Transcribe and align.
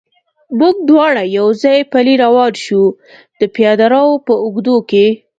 موږ 0.59 0.75
دواړه 0.89 1.23
یو 1.37 1.47
ځای 1.63 1.79
پلی 1.91 2.15
روان 2.23 2.53
شو، 2.65 2.83
د 3.39 3.41
پیاده 3.55 3.85
رو 3.93 4.03
په 4.25 4.33
اوږدو 4.43 4.75
کې. 4.89 5.07